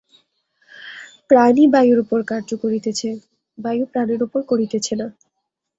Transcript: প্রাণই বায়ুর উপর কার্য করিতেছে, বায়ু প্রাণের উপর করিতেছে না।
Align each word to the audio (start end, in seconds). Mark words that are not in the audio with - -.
প্রাণই 1.29 1.65
বায়ুর 1.73 1.99
উপর 2.03 2.19
কার্য 2.31 2.49
করিতেছে, 2.63 3.09
বায়ু 3.57 3.83
প্রাণের 3.91 4.21
উপর 4.27 4.41
করিতেছে 4.51 4.93
না। 4.95 5.07